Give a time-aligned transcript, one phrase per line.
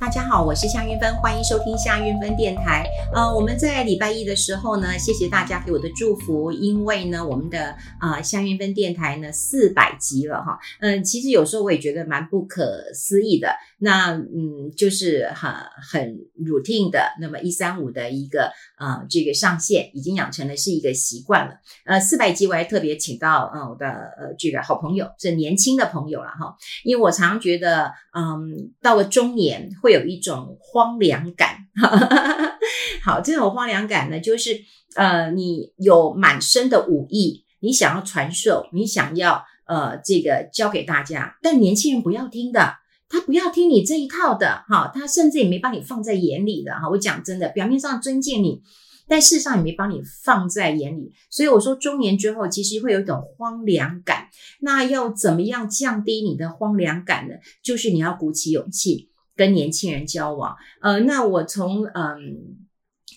[0.00, 2.88] 大家好，我是夏云芬，欢迎收听夏云芬电台。
[3.14, 10.58] 呃，我们在礼拜一的时候呢，谢谢大家给我的祝福，因为呢，我们的呃夏云芬电台呢四百集了哈。
[10.80, 13.54] 嗯、其实有时候我也觉得蛮不可思议的。
[13.78, 15.52] 那嗯，就是很
[15.90, 21.56] 很 routine 的，那么一三五的一个呃这个上线，已经养成了是一个习惯了。
[21.84, 29.89] 呃，四百集我还特别请到呃我的呃这个好朋友，是年轻的朋友了哈，因为我常常觉得，嗯，到了中年会。
[29.90, 31.56] 会有一种荒凉感，
[33.02, 34.60] 好，这种荒凉感呢，就是
[34.94, 42.74] 呃，你有满身的武艺，你想要传授，你想要呃，这个教给大家，但年轻人不要听的，
[43.08, 48.62] 他不要听你这一套的，哈，他甚至也没把你放在眼里的，哈，我讲真的，表面上尊敬你。
[49.08, 54.28] 但事实上也没把你放在眼里，所以我说中年之后其实会有一种荒凉感。
[54.60, 57.34] 那要怎么样降低你的荒凉感呢？
[57.60, 59.09] 就是你要鼓起勇气。
[59.40, 62.58] 跟年轻人交往，呃，那我从嗯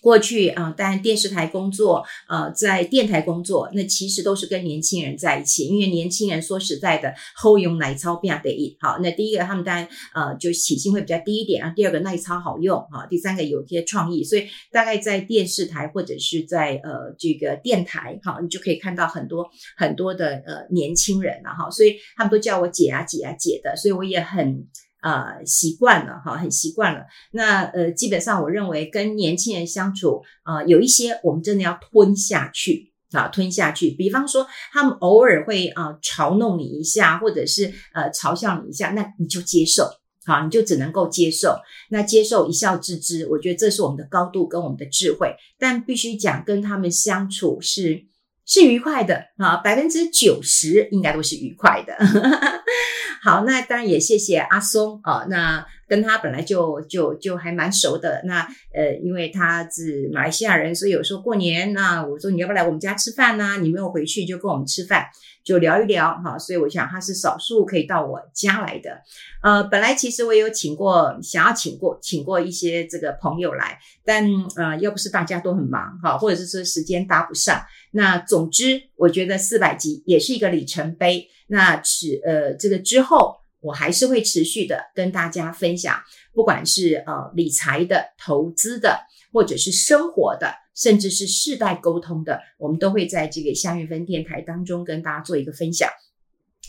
[0.02, 8.78] 过去啊，当然电视台工作，呃，在电台工作，那其实都是跟年轻人在一起，因为年轻人说实在的，好用耐操比较得意。
[8.80, 24.68] 好，那第一个他们当然呃就起薪会比较低一点，然后第二个耐操好用啊，第三个有一些创意，所以大概在电视台或者是在呃这个电台，哈，你就可以看到很多很多的呃年轻人了哈，所以他们都叫我姐啊姐啊姐的，所以我也很。
[25.04, 27.02] 呃，习惯了哈，很习惯了。
[27.32, 33.92] 那呃，基本上我认为跟年轻人相处，呃，有一些我们真的要吞下去啊，吞下去。
[33.92, 39.90] 比方说，他们偶尔会啊、嘲弄你一下，或者是呃嘲笑你一下，那你就接受，
[40.26, 41.58] 好，你就只能够接受。
[41.90, 45.36] 那接受一笑置之，我觉得这是我们的高度跟我们的智慧。
[45.60, 48.06] 但必须讲，跟他们相处是
[48.46, 51.94] 是愉快的啊，百分之九十应该都是愉快的。
[53.24, 58.22] 好，那当然也谢谢阿松啊，那跟他本来就就就还蛮熟的。
[58.26, 58.42] 那
[58.74, 63.60] 呃，因为他是马来西亚人，所以有时候过年，那我说你要不要来我们家吃饭呢？
[63.62, 65.06] 你没有回去就跟我们吃饭，
[65.42, 66.38] 就聊一聊哈。
[66.38, 69.02] 所以我想他是少数可以到我家来的。
[69.42, 74.26] 呃，本来其实我有请过，想要请过请过一些这个朋友来，但
[74.58, 77.62] 呃，要不是大家都很忙哈，或者是说时间搭不上。
[77.96, 81.28] 那总之，我觉得四百集也是一个里程碑。
[81.48, 86.02] 那持呃，这个之后，我还是会持续的跟大家分享，
[86.34, 88.98] 不管是呃理财的、投资的，
[89.34, 95.90] 或者是生活的，甚至是世代沟通的，我们都会在这个夏韵芬电台当中跟大家做一个分享。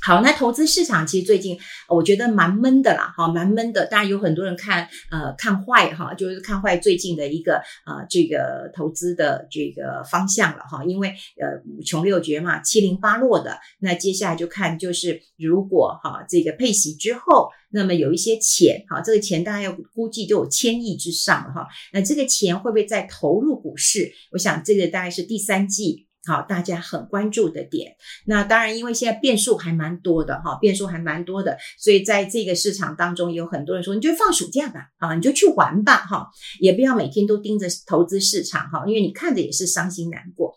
[0.04, 3.86] 好，那投资市场其实最近我觉得蛮闷的啦，哈，蛮闷的。
[3.86, 7.54] 当然有很多人看，呃，看坏哈，就是看坏最近的一个
[7.86, 11.08] 呃这个投资的这个方向了哈，因为
[11.40, 13.58] 呃五穷六绝嘛，七零八落的。
[13.78, 21.66] 那接下来就看就是如果哈这个配息之后，那么有一些钱哈，这个钱大概要估计都有千亿之上了哈。
[21.94, 24.12] 那这个钱会不会再投入股市？
[24.32, 26.06] 我想这个大概是第三季。
[26.26, 27.96] 好，大家很关注的点。
[28.26, 36.26] 那当然，因为现在变数还蛮多的哈，变数还蛮多的，所以在这个市场当中，有很多人说，你就放暑假吧，啊，你就去玩吧，哈，
[36.60, 40.54] 也不要每天都盯着投资市场哈，因为你看着也是伤心难过。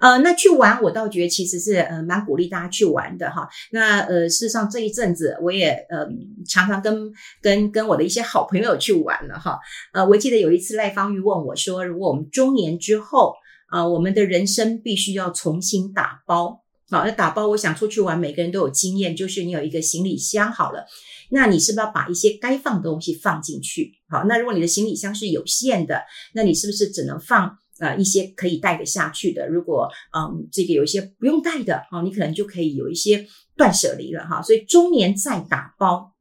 [0.00, 3.46] 呃，那去玩，我倒觉得其实是呃蛮鼓励大家去玩的哈。
[3.70, 6.06] 那呃，事实上这一阵子我也呃
[6.48, 7.12] 常常跟
[7.42, 9.58] 跟跟我的一些好朋友去玩了哈。
[9.92, 13.34] 呃，我记得有一次赖芳玉问我说，如果我们中年之后。
[13.72, 16.62] 啊、我们的人生必须要重新打包。
[16.90, 20.84] 好，那打包，我想出去玩，每个人都有经验，就是你有一个行李箱好了，
[21.30, 23.94] 那你是不是要把一些该放的东西放进去？
[24.10, 26.02] 好，那如果你的行李箱是有限的，
[26.34, 29.48] 那你是不是只能放呃一些可以带得下去的？
[29.48, 34.42] 如果嗯这个有一些不用带的，哦，你可能就可以有一些断舍离了哈。
[34.42, 36.11] 所以中年再打包。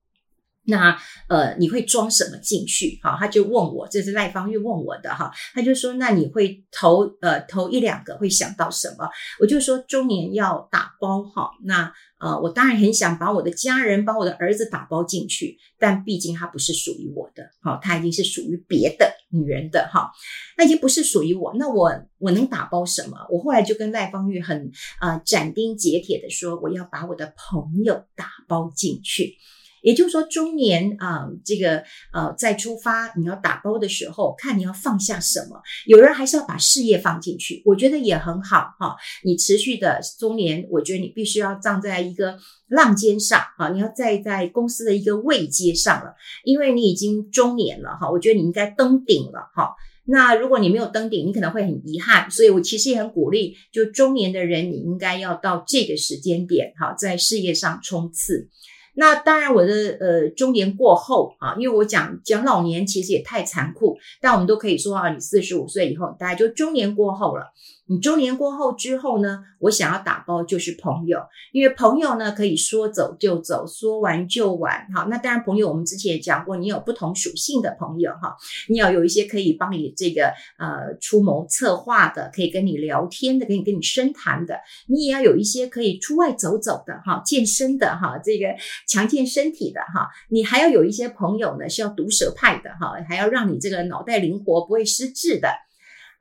[0.63, 0.95] 那
[1.27, 2.99] 呃，你会装什么进去？
[3.01, 9.09] 好，他就问我，这是赖芳玉问我的哈，他就说，那你会投呃投一两个，会想到什么？
[9.39, 20.11] 我就说中年要打包哈，那呃，我当然很想把我的家人，把我的儿子打包进去，但毕竟他不是属于我的，好，他已经是属于别的女人的哈，
[20.57, 23.17] 那已经不是属于我，那我我能打包什么？
[23.31, 24.71] 我后来就跟赖芳玉很
[25.01, 29.37] 呃斩钉截铁的说，我要把我的朋友打包进去。
[29.81, 31.83] 也就是说，中年啊、呃，这个
[32.13, 35.61] 呃，在出发你要打包的时候，看你要放下什么。
[35.85, 38.95] 有人还是要把事业放进去，我觉得也很好哈。
[39.23, 42.37] 你持续的中年，我觉得你必须要站在一个
[42.67, 46.13] 浪尖上啊，你要站在公司的一个位阶上了，
[46.43, 48.09] 因为你已经中年了哈。
[48.09, 49.75] 我觉得你应该登顶了哈。
[50.05, 52.29] 那如果你没有登顶，你可能会很遗憾。
[52.29, 58.49] 所以我其实也很鼓励，就中年的人，你应该要到这个时间点哈，在事业上冲刺。
[58.93, 67.45] 那当然，我的呃中年过后啊，因为我讲讲老年其实也太残酷，但我们都可以说啊，你四十五岁以后，大家就中年过后了。
[67.91, 71.19] 你中年过后之后呢，我想要打包就是朋友，
[71.51, 74.87] 因为朋友呢可以说走就走，说完就完。
[74.95, 78.37] 好，那当然朋友我们之前也讲过，你有不同属性的朋友哈，
[78.69, 84.57] 你要有一些可以帮你这个呃出谋策划的，可以跟你聊天的，可以跟你深谈的，
[84.87, 88.55] 你也要有一些可以出外走走的哈，健身的哈，这个
[88.87, 95.49] 强健身体的哈，你还要有一些朋友呢是要毒舌派的哈，还要让你这个脑袋灵活，不会失智的。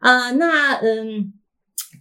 [0.01, 1.35] 呃，那嗯。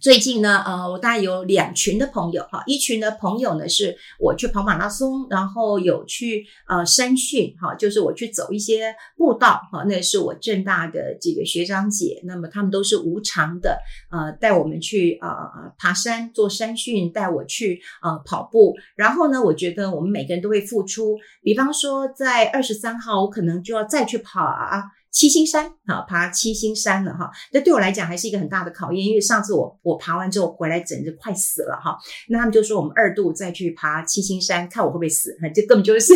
[0.00, 13.78] 最近呢，呃，我大概有两群的朋友哈，一群的朋友呢是我去跑马拉松，然后有去呃山训哈，就是我去走一些步道哈，那是我正大的这个学长姐，那么他们都是无偿的，
[14.10, 15.28] 呃，带我们去呃
[15.76, 24.84] 爬山做山训，带我去呃跑步，然后呢，我觉得我们每个人都会付出，比方说在二十三号，我可能就要再去跑啊。
[25.12, 31.98] 七星山啊，爬七星山了哈，那对我来讲还是一个很大的考验，因为上次我我爬完之后回来，整个快死了哈。
[32.28, 36.14] 那他们就说我们二度再去爬七星山，看我会不会死，这根本就是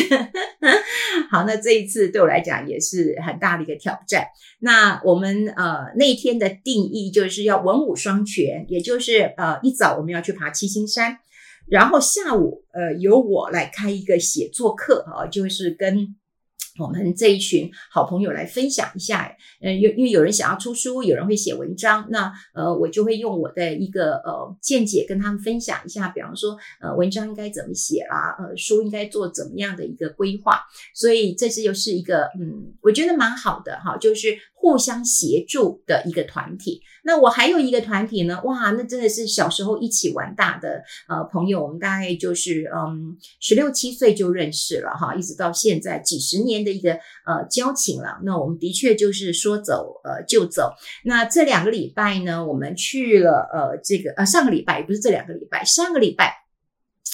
[1.28, 1.42] 好。
[1.44, 4.26] 那这一次对我来讲也是很大的一个挑战。
[4.60, 11.18] 那我们呃那一天的定义就是要文武双全，也就是呃一早我们要去爬七星山，
[11.66, 16.14] 然后下午呃由我来开一个写作课啊，就是跟。
[16.78, 30.60] 我们这一群好朋友来分享一下，呃，因因为有人想要出书，有人会写文章，那呃，我就会用我的一个呃见解跟他们分享一下，比方说呃，文章应该怎么写啦，呃，书应该做怎么样的一个规划，
[30.94, 34.36] 所以这是又是一个嗯，我觉得蛮好的哈，就是。
[34.64, 36.80] 互相协助的一个团体。
[37.04, 48.18] 那我还有一个团体呢，哇，那真的是小时候一起玩大的呃朋友，我们大概就是嗯十六七岁就认识了哈，一直到现在几十年的一个呃交情了。
[48.24, 50.72] 那我们的确就是说走呃就走。
[51.04, 56.38] 那这两个礼拜呢，我们去了呃这个呃上个礼拜也不是这两个礼拜，上个礼拜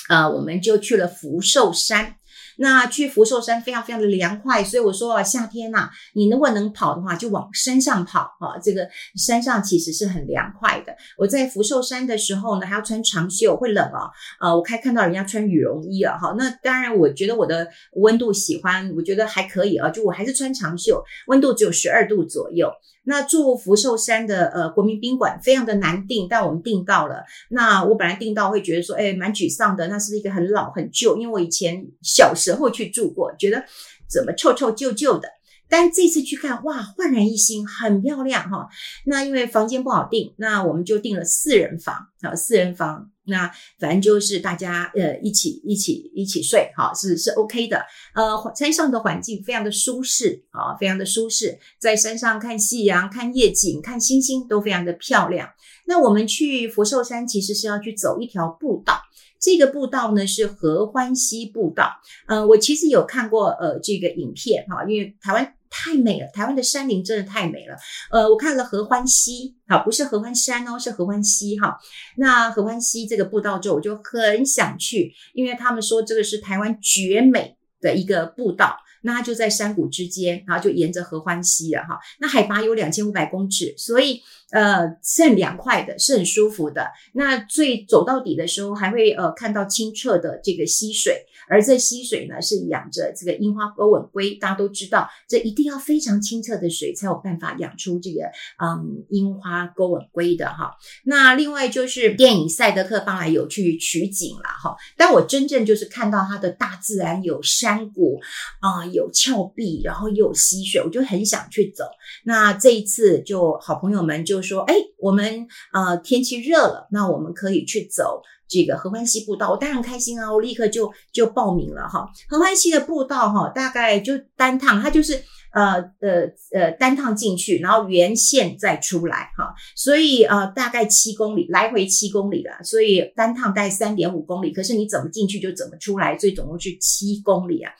[0.08, 2.14] 呃我们就去了福寿山。
[2.62, 8.58] 那去福寿山非常非常的凉快，所以我说夏天呐、啊，你如果能跑的话，就往山上跑啊。
[8.62, 8.86] 这个
[9.16, 10.94] 山上其实是很凉快的。
[11.16, 14.10] 我在福寿山的时候呢，还要穿长袖，会冷啊。
[14.40, 16.18] 呃，我还看到人家穿羽绒衣啊。
[16.18, 19.88] 哈，那当然，我觉得我的温度喜欢，我觉得还可以啊。
[19.88, 22.70] 就我还是穿长袖，温度只有十二度左右。
[23.10, 27.24] 那住福寿山的呃国民宾馆非常的难订，但我们订到了。
[27.48, 29.88] 那我本来订到会觉得说，哎，蛮沮丧的。
[29.88, 33.64] 那是一个很老很旧，因为我以前小时候去住过，觉得
[34.08, 35.28] 怎么臭臭旧旧的。
[35.70, 38.68] 但这次去看，哇，焕然一新，很漂亮哈。
[39.06, 43.08] 那因为房间不好订，那我们就订了四人房啊，四人房。
[43.24, 47.80] 那反正就是大家呃一起一起一起睡哈，是是 OK 的。
[48.16, 55.48] 呃，山上的环境非常的舒适啊，非常的舒适，在山上看夕阳、看夜景、看星星都非常的漂亮。
[55.86, 59.00] 那我们去福寿山其实是要去走一条步道，
[59.40, 61.92] 这个步道呢是合欢溪步道。
[62.26, 65.54] 呃，我其实有看过呃这个影片哈，因为台湾。
[65.70, 67.76] 太美了，台湾的山林真的太美了。
[68.10, 71.78] 呃，我看了合欢溪，好，不是合欢山哦，是合欢溪哈。
[72.16, 78.76] 那合欢溪这个步道就，我就很想去，因为他们说这个是台湾绝美的一个步道。
[79.02, 81.98] 那它就在山谷之间，然后就沿着合欢溪了哈。
[82.18, 84.20] 那海拔有两千五百公尺，所以
[84.52, 86.88] 呃是很凉快的，是很舒服的。
[87.12, 91.26] 那最走到底的时候，还会呃看到清澈的这个溪水。
[91.48, 98.20] 而这溪水呢，是养着这个樱花钩吻龟，大家都知道，这一定要非常清澈的水才有办法养出这个
[98.62, 100.70] 嗯樱花钩吻龟的哈。
[101.04, 108.20] 那另外就是电影《赛德克·巴莱》有去取景了哈，但我真正就是看到它的大自然有山谷
[108.60, 111.84] 啊、有峭壁，然后又有溪水，我就很想去走。
[112.22, 118.22] 那这一次就好朋友们就说，哎，我们呃天气热了，那我们可以去走。
[118.52, 120.32] 这个合欢溪步道，我当然开心啊！
[120.32, 122.04] 我立刻就就报名了哈。
[122.28, 125.22] 合欢溪的步道哈，大概就单趟，它就是
[125.54, 129.54] 呃呃呃单趟进去，然后原线再出来哈。
[129.76, 134.52] 所以呃大概七公里，来回七公里了，所以单趟大概三点五公里。
[134.52, 137.70] 可是你怎么进去就怎么出来，所以总共是七公里啊。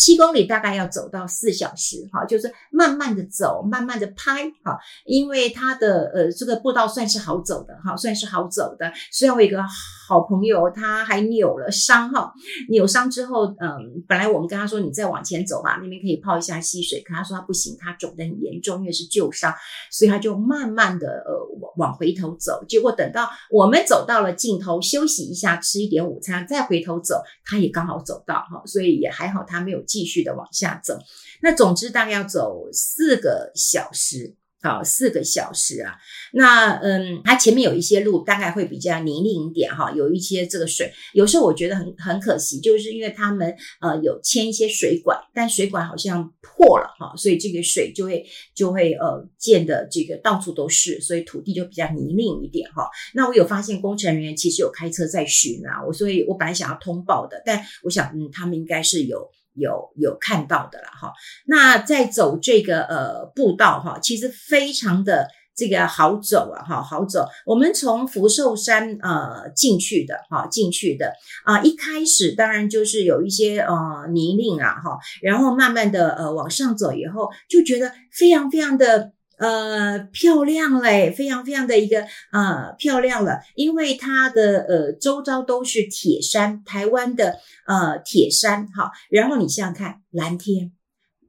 [0.00, 8.90] 七公里大概要走到四小时，哈，就是慢慢的走，慢慢的拍，哈，因为它的呃这个步道算是好走的，哈，算是好走的。
[9.12, 9.62] 虽然我一个
[10.08, 12.32] 好朋友他还扭了伤，哈，
[12.70, 19.52] 扭伤之后，嗯，本来我们跟他说你再往前走吧，那边可以泡一下溪水，可他说他不行，他肿得很严重，因为是旧伤，
[19.90, 21.46] 所以他就慢慢的呃
[21.80, 22.64] 往回头走。
[22.68, 30.98] 结果等到我们走到了尽头，休息一下，吃一点午餐，再回头走，他也刚好走到哈，所以也还好，他没有继续的往下走。
[31.42, 34.36] 那总之大概要走四个小时。
[34.62, 35.96] 好，四个小时啊，
[36.34, 52.86] 那嗯，它前面有一些路大概会比较泥泞一点哈，有一些这个水，有时候我觉得很很可惜，就是因为他们呃有牵一些水管，但水管好像破了哈，所以这个水就会就会呃溅的这个到处都是，所以土地就比较泥泞一点哈。
[53.14, 59.30] 那我有发现工程人员其实有开车在巡啊，我所以我本来想要通报的，但我想嗯，他们应该是有。
[59.54, 61.12] 有有看到的了哈，
[61.46, 67.26] 那在走这个呃步道哈，其实非常的这个好走啊哈，好走。
[67.44, 71.12] 我们从福寿山呃进去的哈，进去的
[71.44, 79.12] 啊，一开始当然就是有一些呃泥泞啊哈，然后慢慢的呃往上走以后，就觉得非常非常的。
[79.40, 90.72] 呃，漂亮嘞，非常非常的一个呃漂亮了，因为它的呃周遭都是铁山，台湾的呃铁山哈，然后你想想看，蓝天、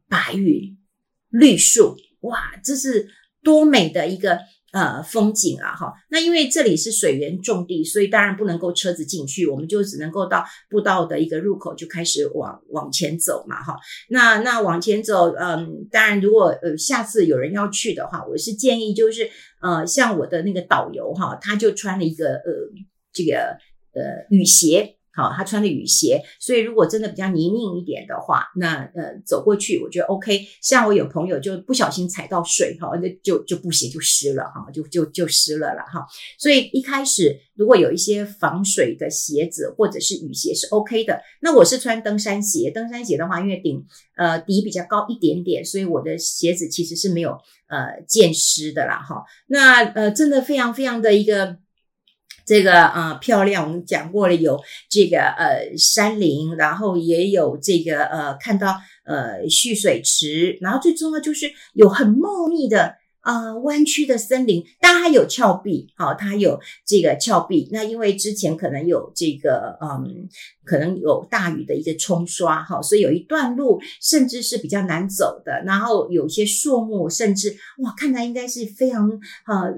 [0.08, 0.78] 白云、
[1.30, 3.08] 绿树，哇，这是
[3.42, 4.40] 多美的一个。
[4.72, 13.78] 呃，风景啊，哈，那因为这里是水源重地，所以当然不能够车子进去，我们就只能够到步道的一个入口就开始往往前走嘛，哈。
[14.10, 19.30] 那那往前走，嗯，当然如果呃下次有人要去的话，我是建议就是
[19.62, 22.52] 呃，像我的那个导游哈，他就穿了一个呃
[23.12, 23.58] 这个
[23.94, 24.96] 呃雨鞋。
[25.14, 30.48] 好，他穿的雨鞋，所以如果真的比较泥泞一点的话，那呃走过去我觉得 OK。
[30.62, 36.06] 像我有朋友就不小心踩到水哈，那就就布鞋就湿了哈，就就就湿了了哈。
[36.40, 41.22] 所以一开始如果有一些防水的鞋子或者是雨鞋是 OK 的。
[41.42, 47.32] 那我是穿登山鞋，登山鞋的话，因为顶呃底比较高一点点，所以我的鞋子其实是没有
[47.68, 49.26] 呃溅湿的啦哈。
[49.48, 51.58] 那呃真的非常非常的一个。
[52.46, 63.01] 这个呃漂亮，我们讲过了，有这个呃山林，然后也有这个呃看到呃蓄水池，然后最重要就是有很茂密的。
[63.24, 67.70] 呃，弯曲的森林，但它有峭壁，好、哦，它有这个峭壁。
[67.72, 70.28] 那因为之前可能有这个，嗯，
[70.64, 75.62] 可能有大雨的一个冲刷，哈、哦，所以有一段路甚至是比较难走的。
[75.66, 79.72] 然后有些树木，甚至哇，看来应该是非常呃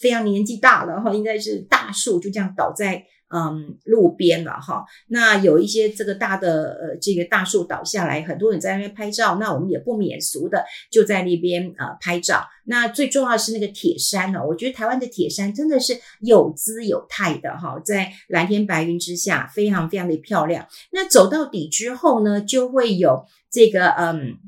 [0.00, 3.04] 非常年纪大了哈、哦，应该是大树就这样倒在。
[3.30, 12.42] 嗯，路边了哈，那有一些这个大的呃，这个大树倒下来，很多人在那边拍照，那我们也不免俗的就在那边呃拍照。
[12.64, 20.66] 那最重要是那个铁山呢，我觉得台湾的铁山真的是有姿有态的哈，在蓝天白云之下，非常非常的漂亮。
[20.90, 24.38] 那走到底之后呢，就会有这个嗯，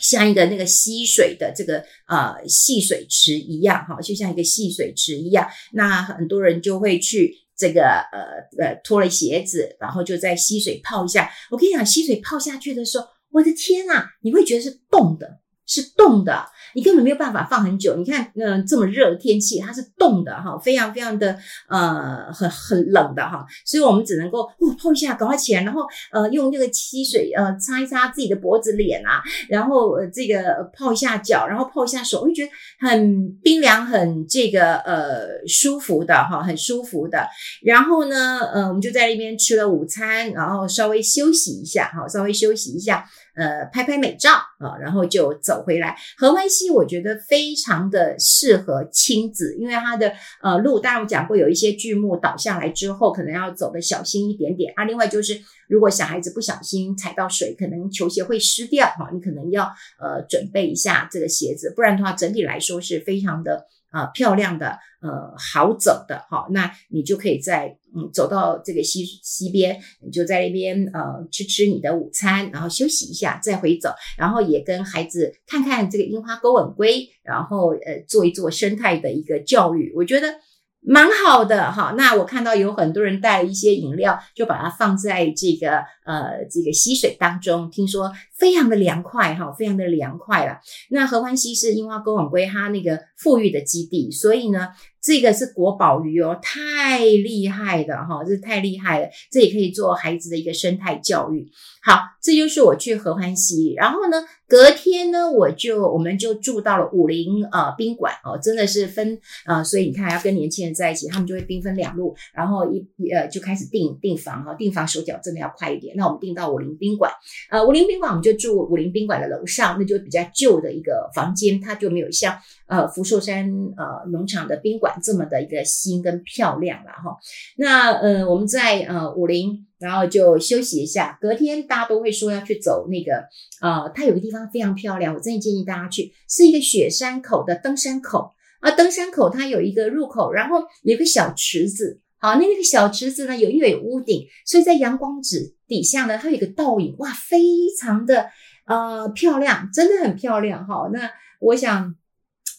[0.00, 7.36] 像一个那个溪水的这个呃戏水池一样哈，就像一个戏水池一样，那很多人就会去。
[7.58, 11.28] 这个呃呃脱了鞋子，然后就在溪水泡一下。
[11.50, 16.48] 我跟你讲，溪水泡下去的时候，我的天呐，你会觉得是冻的，是冻的。
[16.74, 17.96] 你根本没有办法放很久。
[17.96, 21.36] 你看，嗯、这么热的天气，它是冻的哈，非常非常的
[21.68, 25.82] 呃很很冷的哈，所以我们只能够哦泡一下，赶快起来，然后
[26.12, 37.26] 呃用这个溪水呃擦一擦自己的脖子、脸啊，然后呃这个泡一下脚，然后泡一下手，会觉得很冰凉，很这个呃舒服的哈，很舒服的。
[37.62, 43.04] 然后呢，呃，我们就在那边吃了午餐，然后稍微休息一下哈，稍微休息一下。
[43.38, 45.96] 呃，拍拍美照啊，然后就走回来。
[46.16, 54.84] 合欢溪我觉得非常的适合亲子，因为它的呃路，当然我讲过，有一些巨木倒下来之后，可能要走得小心一点点啊。
[54.84, 59.64] 另外就是，如果小孩子不小心踩到水，可能球鞋会湿掉哈，你可能要
[60.00, 63.66] 呃准备一下这个鞋子，不然的话，整体来说是非常的。
[63.90, 80.34] 啊、漂亮的，呃，好走的，哈，那你就可以在嗯走到这个溪溪边，你就在那边呃吃吃你的午餐，然后休息一下，再回走，然后也跟孩子看看这个樱花勾吻龟，然后呃做一做生态的一个教育，我觉得。
[80.80, 90.60] 蛮好的哈，那我看到有很多人带了一些饮料，就把它放在这个呃这个溪水当中，听说非常的凉快哈，非常的凉快了。
[90.90, 94.68] 那合欢溪是樱花钩吻鲑它那个富裕的基地，所以呢。
[95.00, 101.48] 这个是国宝鱼哦，太厉害的哈，这太厉害了，这也可以做孩子的一个生态教育。
[101.80, 115.94] 好，这就是我去合欢溪，然后呢，隔天呢，我就我们就住到了武林呃宾馆哦，真的是分呃，所以你看要跟年轻人在一起，他们就会兵分两路，然后一呃就开始订订房哈，订房手脚真的要快一点。
[115.96, 117.10] 那我们订到武林宾馆。
[117.50, 127.16] 呃，武林宾馆我们就就住武林宾馆的楼上，那就比较旧的一个房间，它就没有像呃福寿山呃农场的宾馆这么的一个新跟漂亮了哈。
[127.56, 133.24] 那呃我们在呃武林，然后就休息一下，隔天大家都会说要去走那个
[133.62, 138.32] 呃，它有个地方非常漂亮，我真的建议大家去，是一个雪山口的登山口。
[138.60, 142.00] 啊，登山口它有一个入口，然后有个小池子。
[142.20, 147.38] 好，那那个小池子呢，有因为有屋顶，所以在阳光纸底下呢，它有一个倒影，哇，非
[147.80, 148.30] 常的
[148.66, 150.88] 呃漂亮，真的很漂亮好。
[150.92, 151.10] 那
[151.40, 151.94] 我想。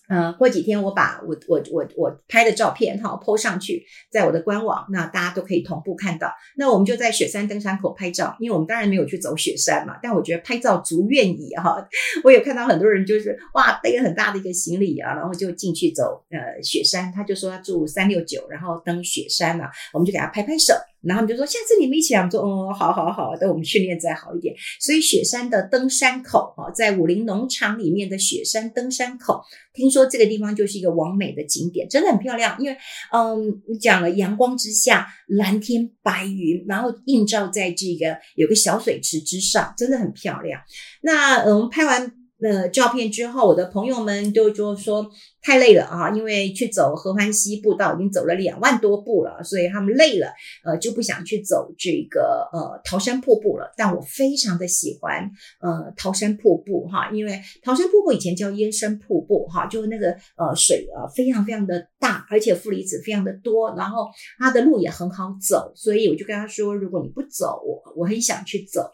[0.09, 6.33] 呃，过几天我把我我我我拍的照片哈 po 上去，在我的官网，那大家都可以同步看到。
[6.57, 11.87] 那我们就在雪山登山口拍照，因为我们当然没有去走雪山嘛，但我觉得拍照足愿意哈。
[12.25, 20.73] 我有看到很多人就是哇，背很大的一个行李啊，然后就进去走呃雪山，他就说他住三六九，然后登雪山嘛，我们就给他拍拍手。
[21.01, 24.53] 然后我们就说，下次你们一起来，我们说，嗯，好好好，等我们训练再好一点。
[24.79, 29.41] 所以雪山的登山口哈，在武陵农场里面的雪山登山口，
[29.73, 32.57] 听说这个地方就是一个完美的景点，真的很漂亮。
[32.59, 32.77] 因为，
[33.13, 40.61] 嗯，讲了阳光之下，蓝天白云，然后映照在这个有个小水池之上，真的很漂亮。
[41.01, 42.18] 那，我们拍完。
[42.41, 45.05] 那照片之后，我的朋友们就就说
[45.41, 53.73] 太累了啊，因为去走合欢溪步道已经走了两万多步了，所以他们累了，呃，就不想去走这个呃桃山瀑布了。
[53.75, 55.29] 但我非常的喜欢
[55.59, 68.89] 呃桃山瀑布哈，因为桃山瀑布以前叫燕山瀑布哈，就那个呃水啊非常非常的大，而且负离子非常的多，然后它的路也很好走，所以我就跟他说，如果你不走，我我很想去走。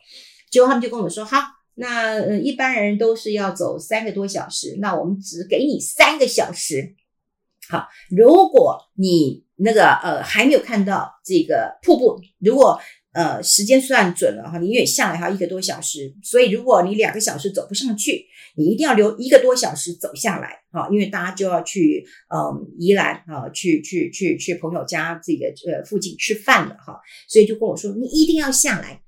[0.49, 1.37] 结果他们就跟我说好。
[1.75, 6.95] 那呃，一般人都是要走三个多小时，那我们只给你三个小时。
[7.67, 12.79] 好，如果你那个呃还没有看到这个瀑布，如果
[13.11, 29.01] 呃时间算准了哈，你远下来还要一个多小时，所以如果你两个小时走不上去，你一定要留一个多小时走下来哈，因为大家就要去嗯宜兰啊，去去去去朋友家这个呃附近吃饭了哈，所以就跟我说你一定要下来。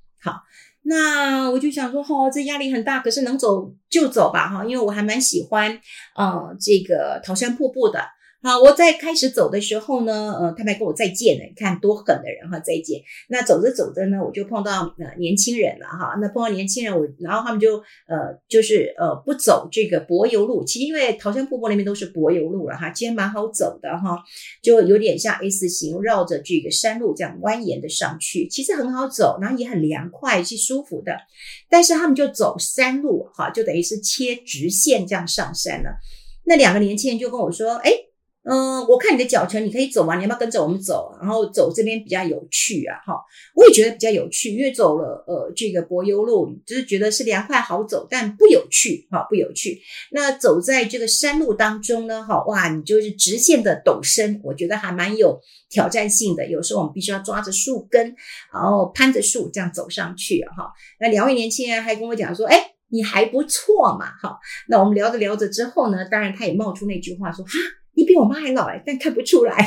[0.88, 5.80] 那我就想说，哦，这压力很大，可是能走就走吧，哈，因为我还蛮喜欢，
[6.16, 8.00] 呃，这个桃山瀑布的。
[8.44, 13.02] 好，我在开始走的时候呢，呃，他们还跟我再见呢，你看多狠的人哈，再见。
[13.30, 16.16] 那走着走着呢，我就碰到呃年轻人了哈。
[16.22, 24.24] 那碰到年轻人，我然后他们就呃就是呃不走这个柏油路，其实因为桃山瀑布那边都是柏油路了哈，其实蛮好走的哈，
[24.62, 31.18] 就有点像 S 型绕着这个山路这样蜿蜒的上去，其实很好走，然后也很凉快，是舒服的。
[31.72, 35.98] 但是他们就走山路哈，就等于是切直线这样上山了。
[36.46, 37.92] 那两个年轻人就跟我说，哎。
[38.50, 40.16] 嗯，我看你的脚程，你可以走吗？
[40.16, 41.14] 你要不要跟着我们走？
[41.20, 43.22] 然后走这边比较有趣啊，哈，
[43.54, 49.82] 我也觉得比较有趣，因为走了呃这个柏油路，就是觉得是凉快好走，但不有趣，哈，不有趣。
[50.12, 55.38] 那走在这个山路当中呢，哈，哇，你就是直线的陡升，我觉得还蛮有
[55.70, 56.50] 挑战性的。
[56.50, 58.16] 有时候我们必须要抓着树根，
[58.54, 60.72] 然后攀着树这样走上去，哈。
[61.02, 64.40] 那两位年轻人还跟我讲说，哎，你还不错嘛，哈。
[64.70, 67.52] 那我们聊着聊着之后呢，当然他也冒出那句话说，哈。
[67.98, 69.58] 你比我妈还老哎，但看不出来。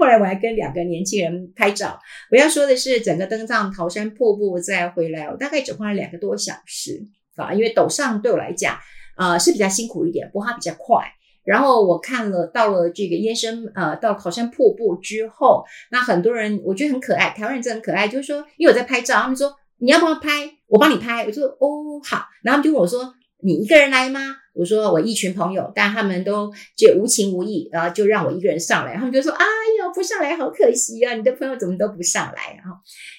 [0.00, 2.00] 后来我还跟两个年轻人拍照。
[2.30, 7.52] 我要说的是，整个登上桃山瀑布再回来，我大概只花了两个多小时啊。
[7.52, 8.78] 因为陡上对我来讲，
[9.18, 11.04] 呃是比较辛苦一点，不过它比较快。
[11.44, 20.50] 然后我看了到了这个燕山呃，到桃山瀑布之后，那很多人我觉得很可爱，台湾人真的很可爱，就是说因为我在拍照，他们说你要不要拍？
[20.66, 21.26] 我帮你拍。
[21.26, 23.14] 我说哦好，然后他们就问我说。
[23.42, 24.20] 你一个人来吗？
[24.54, 28.94] 我说我一群朋友，但他们都就无情无义，然后就让我一个人上来。
[28.96, 29.44] 他们就说：“哎
[29.80, 31.14] 呀，不上来好可惜啊！
[31.14, 32.76] 你的朋友怎么都不上来？”然后，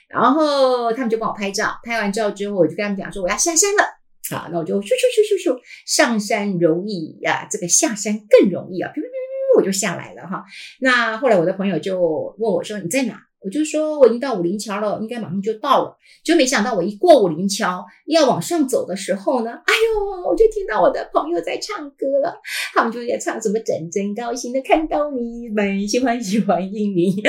[0.07, 1.79] 然后他们就帮我拍照。
[1.83, 3.83] 拍完照之后，我就跟他们讲说：“我要下山了。”
[4.29, 8.91] 好，那我就咻咻咻咻咻，上山容易呀，这个下山更容易啊！
[8.91, 10.45] 咻咻咻，我就下来了哈。
[10.79, 11.99] 那后来我的朋友就
[12.38, 15.97] 问我说：“你在哪？”我就说我已经到武陵桥了，应该马上就到了。
[16.23, 22.39] 就没想到我一过武陵桥要往上走的时候呢，哎呦，我就听到我的朋友在唱歌了。
[22.73, 27.21] 他们就在唱什么“真真高兴的看到你们，喜欢喜欢迎你”，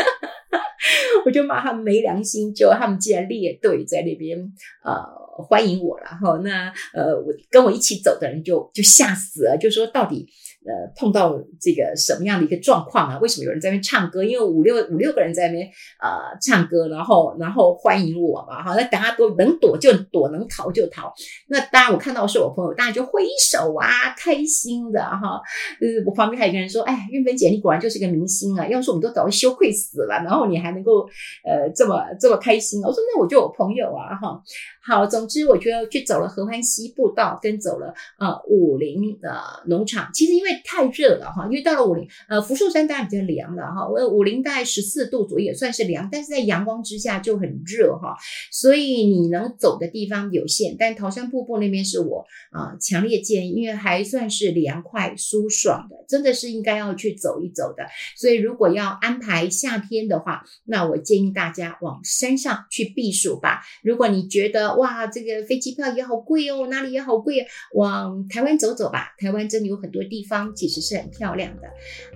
[1.26, 4.38] 我就骂他们没良心，就他们竟然列队在那边
[4.84, 5.24] 呃。
[5.36, 10.24] 欢迎我了哈，那呃，我跟我一起走的人就就吓死了，就说到底
[10.66, 13.18] 呃碰到这个什么样的一个状况啊？
[13.18, 14.24] 为什么有人在那边唱歌？
[14.24, 15.66] 因为五六五六个人在那边
[16.00, 21.12] 呃唱歌，然后然后欢迎我嘛哈，那大家都能躲就躲，能逃就逃。
[21.48, 25.40] 那当然我看到是我朋友，当然就挥手啊，开心的哈。
[25.80, 28.66] 呃，我旁边还有一个人说：“哎，运芬姐，你果然就是个明星啊！
[28.66, 31.06] 要是我们都早就羞愧死了，然后你还能够
[31.44, 32.82] 呃这么这么开心。
[32.82, 34.40] 我说那我就有朋友啊哈。
[34.86, 40.10] 好，总之我就去走了合欢西步道，跟走了呃武林的农场。
[40.12, 48.14] 其实因为太热了哈，因为到了武陵呃福寿山当然比较凉了哈，我武陵大概十四度左右也算是凉，但是在阳光之下就很热哈，
[48.50, 50.76] 所以你能走的地方有限。
[50.78, 57.84] 但桃山瀑布那边是我啊、呃、强烈建议，因为还算是凉快舒爽的，真的是应该要去走一走的。
[58.16, 63.62] 所以如果要安排夏天的话，那我建议大家往山上去避暑吧。
[63.82, 69.14] 如果你觉得哇，这个飞机票也好贵哦，哪里也好贵，往台湾走走吧。
[69.18, 71.68] 台湾真的有很多地方其实是很漂亮的。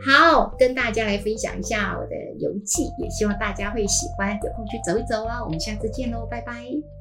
[0.04, 5.44] 好，跟大家来分享一下我的游记，也希望大家会喜欢，有空去走一走哦。
[5.44, 6.97] 我们下次见喽，拜拜。